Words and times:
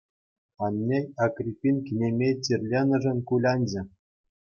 Анне 0.63 0.99
Акриппин 1.25 1.75
кинемей 1.85 2.33
чирленӗшӗн 2.43 3.19
кулянчӗ. 3.27 3.81